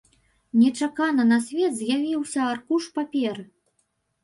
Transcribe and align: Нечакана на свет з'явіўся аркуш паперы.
Нечакана 0.61 1.25
на 1.33 1.37
свет 1.49 1.77
з'явіўся 1.83 2.41
аркуш 2.57 2.83
паперы. 2.99 3.49